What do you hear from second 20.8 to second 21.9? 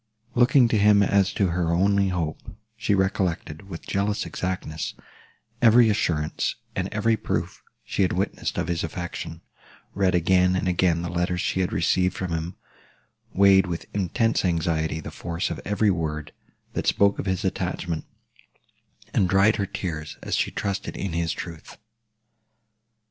in his truth.